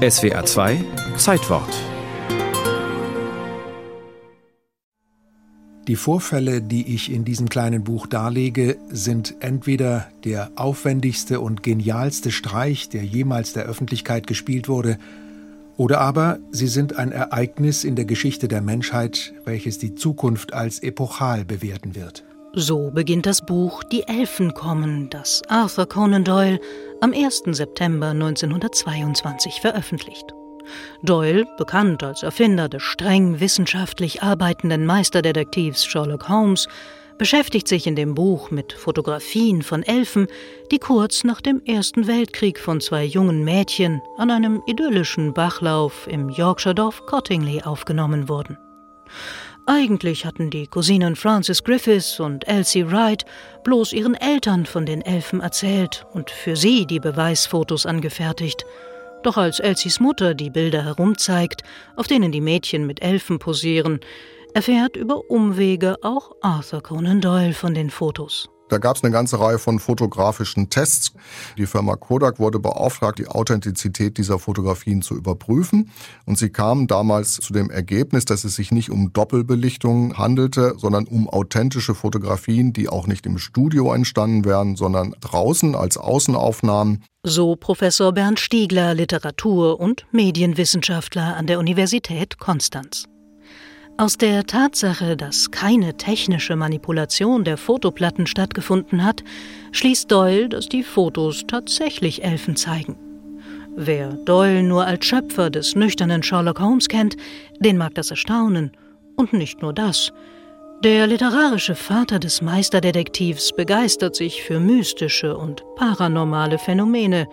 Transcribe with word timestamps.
SWA 0.00 0.46
2 0.46 0.82
Zeitwort 1.18 1.68
Die 5.86 5.96
Vorfälle, 5.96 6.62
die 6.62 6.94
ich 6.94 7.12
in 7.12 7.26
diesem 7.26 7.50
kleinen 7.50 7.84
Buch 7.84 8.06
darlege, 8.06 8.78
sind 8.88 9.34
entweder 9.40 10.08
der 10.24 10.52
aufwendigste 10.56 11.40
und 11.40 11.62
genialste 11.62 12.30
Streich, 12.30 12.88
der 12.88 13.04
jemals 13.04 13.52
der 13.52 13.64
Öffentlichkeit 13.64 14.26
gespielt 14.26 14.70
wurde, 14.70 14.96
oder 15.76 16.00
aber 16.00 16.38
sie 16.50 16.68
sind 16.68 16.96
ein 16.96 17.12
Ereignis 17.12 17.84
in 17.84 17.94
der 17.94 18.06
Geschichte 18.06 18.48
der 18.48 18.62
Menschheit, 18.62 19.34
welches 19.44 19.76
die 19.76 19.96
Zukunft 19.96 20.54
als 20.54 20.82
epochal 20.82 21.44
bewerten 21.44 21.94
wird. 21.94 22.24
So 22.52 22.90
beginnt 22.90 23.26
das 23.26 23.42
Buch 23.42 23.84
Die 23.84 24.02
Elfen 24.08 24.54
kommen, 24.54 25.08
das 25.08 25.40
Arthur 25.48 25.86
Conan 25.86 26.24
Doyle 26.24 26.58
am 27.00 27.12
1. 27.12 27.44
September 27.46 28.08
1922 28.08 29.60
veröffentlicht. 29.60 30.34
Doyle, 31.04 31.46
bekannt 31.58 32.02
als 32.02 32.24
Erfinder 32.24 32.68
des 32.68 32.82
streng 32.82 33.38
wissenschaftlich 33.38 34.24
arbeitenden 34.24 34.84
Meisterdetektivs 34.84 35.84
Sherlock 35.84 36.28
Holmes, 36.28 36.66
beschäftigt 37.18 37.68
sich 37.68 37.86
in 37.86 37.94
dem 37.94 38.16
Buch 38.16 38.50
mit 38.50 38.72
Fotografien 38.72 39.62
von 39.62 39.84
Elfen, 39.84 40.26
die 40.72 40.78
kurz 40.78 41.22
nach 41.22 41.40
dem 41.40 41.62
Ersten 41.64 42.08
Weltkrieg 42.08 42.58
von 42.58 42.80
zwei 42.80 43.04
jungen 43.04 43.44
Mädchen 43.44 44.02
an 44.16 44.32
einem 44.32 44.60
idyllischen 44.66 45.34
Bachlauf 45.34 46.08
im 46.08 46.28
Yorkshire-Dorf 46.28 47.06
Cottingley 47.06 47.62
aufgenommen 47.62 48.28
wurden. 48.28 48.58
Eigentlich 49.72 50.26
hatten 50.26 50.50
die 50.50 50.66
Cousinen 50.66 51.14
Frances 51.14 51.62
Griffiths 51.62 52.18
und 52.18 52.48
Elsie 52.48 52.90
Wright 52.90 53.24
bloß 53.62 53.92
ihren 53.92 54.16
Eltern 54.16 54.66
von 54.66 54.84
den 54.84 55.00
Elfen 55.00 55.38
erzählt 55.38 56.06
und 56.12 56.28
für 56.28 56.56
sie 56.56 56.86
die 56.86 56.98
Beweisfotos 56.98 57.86
angefertigt. 57.86 58.64
Doch 59.22 59.36
als 59.36 59.60
Elsies 59.60 60.00
Mutter 60.00 60.34
die 60.34 60.50
Bilder 60.50 60.84
herumzeigt, 60.84 61.62
auf 61.94 62.08
denen 62.08 62.32
die 62.32 62.40
Mädchen 62.40 62.84
mit 62.84 63.00
Elfen 63.00 63.38
posieren, 63.38 64.00
erfährt 64.54 64.96
über 64.96 65.30
Umwege 65.30 65.98
auch 66.02 66.32
Arthur 66.40 66.82
Conan 66.82 67.20
Doyle 67.20 67.54
von 67.54 67.72
den 67.72 67.90
Fotos. 67.90 68.50
Da 68.70 68.78
gab 68.78 68.96
es 68.96 69.02
eine 69.02 69.12
ganze 69.12 69.40
Reihe 69.40 69.58
von 69.58 69.80
fotografischen 69.80 70.70
Tests. 70.70 71.12
Die 71.58 71.66
Firma 71.66 71.96
Kodak 71.96 72.38
wurde 72.38 72.60
beauftragt, 72.60 73.18
die 73.18 73.26
Authentizität 73.26 74.16
dieser 74.16 74.38
Fotografien 74.38 75.02
zu 75.02 75.16
überprüfen. 75.16 75.90
Und 76.24 76.38
sie 76.38 76.50
kamen 76.50 76.86
damals 76.86 77.34
zu 77.34 77.52
dem 77.52 77.68
Ergebnis, 77.68 78.24
dass 78.24 78.44
es 78.44 78.54
sich 78.54 78.70
nicht 78.70 78.90
um 78.90 79.12
Doppelbelichtung 79.12 80.16
handelte, 80.16 80.74
sondern 80.78 81.06
um 81.06 81.28
authentische 81.28 81.96
Fotografien, 81.96 82.72
die 82.72 82.88
auch 82.88 83.08
nicht 83.08 83.26
im 83.26 83.38
Studio 83.38 83.92
entstanden 83.92 84.44
wären, 84.44 84.76
sondern 84.76 85.16
draußen 85.20 85.74
als 85.74 85.96
Außenaufnahmen. 85.96 87.02
So 87.24 87.56
Professor 87.56 88.12
Bernd 88.12 88.38
Stiegler, 88.38 88.94
Literatur- 88.94 89.80
und 89.80 90.06
Medienwissenschaftler 90.12 91.36
an 91.36 91.48
der 91.48 91.58
Universität 91.58 92.38
Konstanz. 92.38 93.09
Aus 94.00 94.16
der 94.16 94.46
Tatsache, 94.46 95.14
dass 95.14 95.50
keine 95.50 95.94
technische 95.94 96.56
Manipulation 96.56 97.44
der 97.44 97.58
Fotoplatten 97.58 98.26
stattgefunden 98.26 99.04
hat, 99.04 99.22
schließt 99.72 100.10
Doyle, 100.10 100.48
dass 100.48 100.70
die 100.70 100.82
Fotos 100.82 101.44
tatsächlich 101.46 102.24
Elfen 102.24 102.56
zeigen. 102.56 102.96
Wer 103.76 104.14
Doyle 104.24 104.62
nur 104.62 104.86
als 104.86 105.04
Schöpfer 105.04 105.50
des 105.50 105.76
nüchternen 105.76 106.22
Sherlock 106.22 106.60
Holmes 106.60 106.88
kennt, 106.88 107.18
den 107.58 107.76
mag 107.76 107.94
das 107.94 108.10
erstaunen. 108.10 108.72
Und 109.16 109.34
nicht 109.34 109.60
nur 109.60 109.74
das. 109.74 110.14
Der 110.82 111.06
literarische 111.06 111.74
Vater 111.74 112.18
des 112.18 112.40
Meisterdetektivs 112.40 113.52
begeistert 113.54 114.16
sich 114.16 114.42
für 114.42 114.60
mystische 114.60 115.36
und 115.36 115.62
paranormale 115.76 116.56
Phänomene. 116.56 117.28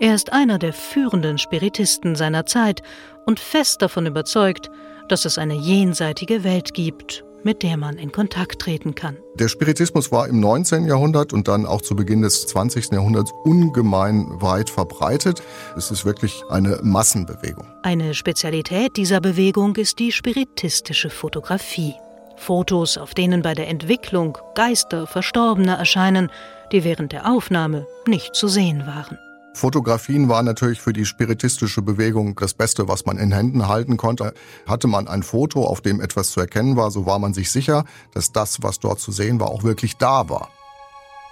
Er 0.00 0.14
ist 0.14 0.32
einer 0.32 0.58
der 0.58 0.72
führenden 0.72 1.38
Spiritisten 1.38 2.16
seiner 2.16 2.46
Zeit 2.46 2.82
und 3.26 3.40
fest 3.40 3.82
davon 3.82 4.06
überzeugt, 4.06 4.70
dass 5.08 5.24
es 5.24 5.38
eine 5.38 5.54
jenseitige 5.54 6.44
Welt 6.44 6.74
gibt, 6.74 7.24
mit 7.44 7.62
der 7.62 7.76
man 7.76 7.98
in 7.98 8.12
Kontakt 8.12 8.60
treten 8.62 8.94
kann. 8.94 9.16
Der 9.34 9.48
Spiritismus 9.48 10.12
war 10.12 10.28
im 10.28 10.40
19. 10.40 10.86
Jahrhundert 10.86 11.32
und 11.32 11.48
dann 11.48 11.66
auch 11.66 11.82
zu 11.82 11.96
Beginn 11.96 12.22
des 12.22 12.46
20. 12.46 12.92
Jahrhunderts 12.92 13.32
ungemein 13.44 14.26
weit 14.40 14.70
verbreitet. 14.70 15.42
Es 15.76 15.90
ist 15.90 16.04
wirklich 16.04 16.42
eine 16.50 16.78
Massenbewegung. 16.82 17.66
Eine 17.82 18.14
Spezialität 18.14 18.96
dieser 18.96 19.20
Bewegung 19.20 19.76
ist 19.76 19.98
die 19.98 20.12
spiritistische 20.12 21.10
Fotografie. 21.10 21.94
Fotos, 22.36 22.98
auf 22.98 23.14
denen 23.14 23.42
bei 23.42 23.54
der 23.54 23.68
Entwicklung 23.68 24.38
Geister 24.54 25.06
Verstorbener 25.06 25.76
erscheinen, 25.76 26.30
die 26.72 26.84
während 26.84 27.12
der 27.12 27.30
Aufnahme 27.30 27.86
nicht 28.06 28.34
zu 28.34 28.48
sehen 28.48 28.86
waren. 28.86 29.18
Fotografien 29.54 30.28
waren 30.28 30.46
natürlich 30.46 30.80
für 30.80 30.92
die 30.92 31.04
spiritistische 31.04 31.82
Bewegung 31.82 32.34
das 32.36 32.54
Beste, 32.54 32.88
was 32.88 33.04
man 33.04 33.18
in 33.18 33.32
Händen 33.32 33.68
halten 33.68 33.96
konnte. 33.96 34.34
Hatte 34.66 34.88
man 34.88 35.08
ein 35.08 35.22
Foto, 35.22 35.66
auf 35.66 35.80
dem 35.80 36.00
etwas 36.00 36.30
zu 36.30 36.40
erkennen 36.40 36.76
war, 36.76 36.90
so 36.90 37.06
war 37.06 37.18
man 37.18 37.34
sich 37.34 37.50
sicher, 37.50 37.84
dass 38.12 38.32
das, 38.32 38.62
was 38.62 38.80
dort 38.80 38.98
zu 38.98 39.12
sehen 39.12 39.40
war, 39.40 39.50
auch 39.50 39.62
wirklich 39.62 39.96
da 39.98 40.28
war. 40.28 40.48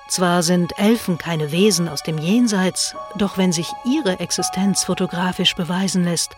Zwar 0.09 0.43
sind 0.43 0.77
Elfen 0.77 1.19
keine 1.19 1.53
Wesen 1.53 1.89
aus 1.89 2.03
dem 2.03 2.19
Jenseits, 2.19 2.95
doch 3.17 3.39
wenn 3.39 3.53
sich 3.53 3.73
ihre 3.85 4.19
Existenz 4.19 4.85
fotografisch 4.85 5.55
beweisen 5.55 6.05
lässt, 6.05 6.33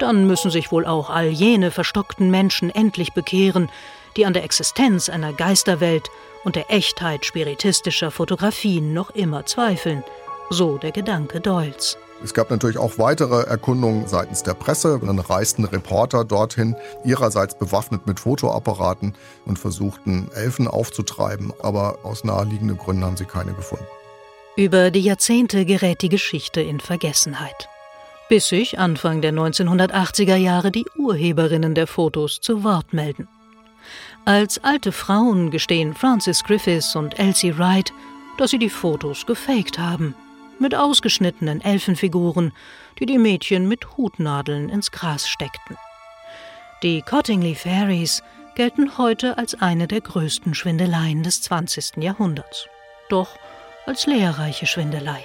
dann 0.00 0.26
müssen 0.26 0.50
sich 0.50 0.72
wohl 0.72 0.84
auch 0.84 1.08
all 1.08 1.28
jene 1.28 1.70
verstockten 1.70 2.30
Menschen 2.30 2.68
endlich 2.68 3.12
bekehren, 3.12 3.70
die 4.16 4.26
an 4.26 4.32
der 4.32 4.44
Existenz 4.44 5.08
einer 5.08 5.32
Geisterwelt 5.32 6.10
und 6.44 6.56
der 6.56 6.70
Echtheit 6.70 7.24
spiritistischer 7.24 8.10
Fotografien 8.10 8.92
noch 8.92 9.10
immer 9.10 9.46
zweifeln. 9.46 10.02
So 10.52 10.76
der 10.76 10.92
Gedanke 10.92 11.40
Doyles. 11.40 11.96
Es 12.22 12.34
gab 12.34 12.50
natürlich 12.50 12.76
auch 12.76 12.98
weitere 12.98 13.44
Erkundungen 13.44 14.06
seitens 14.06 14.42
der 14.42 14.52
Presse. 14.52 15.00
Dann 15.02 15.18
reisten 15.18 15.64
Reporter 15.64 16.26
dorthin, 16.26 16.76
ihrerseits 17.04 17.56
bewaffnet 17.56 18.06
mit 18.06 18.20
Fotoapparaten 18.20 19.14
und 19.46 19.58
versuchten, 19.58 20.30
Elfen 20.34 20.68
aufzutreiben. 20.68 21.54
Aber 21.62 22.00
aus 22.02 22.22
naheliegenden 22.22 22.76
Gründen 22.76 23.02
haben 23.02 23.16
sie 23.16 23.24
keine 23.24 23.54
gefunden. 23.54 23.86
Über 24.54 24.90
die 24.90 25.00
Jahrzehnte 25.00 25.64
gerät 25.64 26.02
die 26.02 26.10
Geschichte 26.10 26.60
in 26.60 26.80
Vergessenheit. 26.80 27.70
Bis 28.28 28.48
sich 28.48 28.78
Anfang 28.78 29.22
der 29.22 29.32
1980er 29.32 30.36
Jahre 30.36 30.70
die 30.70 30.84
Urheberinnen 30.98 31.74
der 31.74 31.86
Fotos 31.86 32.40
zu 32.42 32.62
Wort 32.62 32.92
melden. 32.92 33.26
Als 34.26 34.62
alte 34.62 34.92
Frauen 34.92 35.50
gestehen 35.50 35.94
Francis 35.94 36.44
Griffiths 36.44 36.94
und 36.94 37.18
Elsie 37.18 37.56
Wright, 37.56 37.90
dass 38.36 38.50
sie 38.50 38.58
die 38.58 38.68
Fotos 38.68 39.24
gefaked 39.24 39.78
haben 39.78 40.14
mit 40.62 40.74
ausgeschnittenen 40.74 41.60
Elfenfiguren, 41.60 42.52
die 42.98 43.04
die 43.04 43.18
Mädchen 43.18 43.68
mit 43.68 43.98
Hutnadeln 43.98 44.70
ins 44.70 44.90
Gras 44.90 45.28
steckten. 45.28 45.76
Die 46.82 47.02
Cottingley 47.02 47.54
Fairies 47.54 48.22
gelten 48.54 48.96
heute 48.96 49.36
als 49.38 49.54
eine 49.60 49.86
der 49.86 50.00
größten 50.00 50.54
Schwindeleien 50.54 51.22
des 51.22 51.42
20. 51.42 51.98
Jahrhunderts. 51.98 52.66
Doch 53.08 53.36
als 53.86 54.06
lehrreiche 54.06 54.66
Schwindelei. 54.66 55.24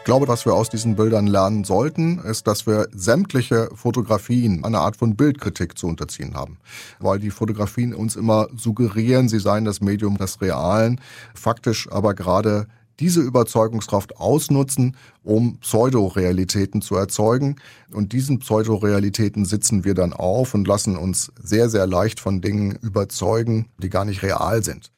Ich 0.00 0.04
glaube, 0.04 0.28
was 0.28 0.46
wir 0.46 0.54
aus 0.54 0.70
diesen 0.70 0.96
Bildern 0.96 1.26
lernen 1.26 1.64
sollten, 1.64 2.20
ist, 2.20 2.46
dass 2.46 2.66
wir 2.66 2.88
sämtliche 2.90 3.68
Fotografien 3.74 4.64
einer 4.64 4.80
Art 4.80 4.96
von 4.96 5.14
Bildkritik 5.14 5.76
zu 5.76 5.88
unterziehen 5.88 6.34
haben. 6.34 6.56
Weil 7.00 7.18
die 7.18 7.30
Fotografien 7.30 7.94
uns 7.94 8.16
immer 8.16 8.48
suggerieren, 8.56 9.28
sie 9.28 9.40
seien 9.40 9.66
das 9.66 9.82
Medium 9.82 10.16
des 10.16 10.40
Realen, 10.40 11.00
faktisch 11.34 11.86
aber 11.92 12.14
gerade 12.14 12.66
diese 13.00 13.20
Überzeugungskraft 13.20 14.18
ausnutzen, 14.18 14.96
um 15.24 15.58
Pseudorealitäten 15.58 16.82
zu 16.82 16.94
erzeugen. 16.94 17.56
Und 17.92 18.12
diesen 18.12 18.38
Pseudorealitäten 18.38 19.44
sitzen 19.44 19.84
wir 19.84 19.94
dann 19.94 20.12
auf 20.12 20.54
und 20.54 20.68
lassen 20.68 20.96
uns 20.96 21.32
sehr, 21.42 21.68
sehr 21.68 21.86
leicht 21.86 22.20
von 22.20 22.40
Dingen 22.40 22.78
überzeugen, 22.82 23.66
die 23.78 23.90
gar 23.90 24.04
nicht 24.04 24.22
real 24.22 24.62
sind. 24.62 24.88